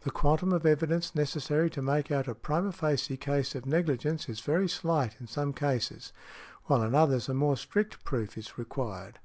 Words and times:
The 0.00 0.10
quantum 0.10 0.52
of 0.52 0.66
evidence 0.66 1.14
necessary 1.14 1.70
to 1.70 1.80
make 1.80 2.10
out 2.10 2.26
a 2.26 2.34
primâ 2.34 2.74
facie 2.74 3.16
case 3.16 3.54
of 3.54 3.64
negligence 3.64 4.28
is 4.28 4.40
very 4.40 4.68
slight 4.68 5.14
in 5.20 5.28
some 5.28 5.52
cases, 5.52 6.12
while 6.64 6.82
in 6.82 6.96
others 6.96 7.28
a 7.28 7.32
more 7.34 7.56
strict 7.56 8.02
proof 8.04 8.36
is 8.36 8.58
required. 8.58 9.20